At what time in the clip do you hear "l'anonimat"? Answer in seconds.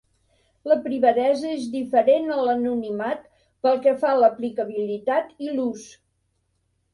2.47-3.21